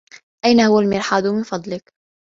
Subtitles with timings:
[0.45, 1.93] أين هو المرحاض، من فضلك؟